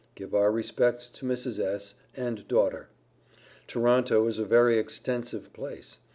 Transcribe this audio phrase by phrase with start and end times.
[0.15, 1.59] Give our respects to Mrs.
[1.59, 1.93] S.
[2.17, 2.87] and daughter.
[3.67, 5.97] Toronto is a very extensive place.